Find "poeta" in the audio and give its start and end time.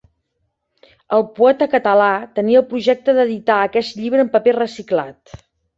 1.41-1.67